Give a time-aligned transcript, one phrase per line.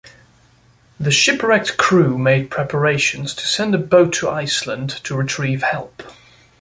[0.99, 6.01] The shipwrecked crew made preparations to send a boat to Iceland to retrieve help.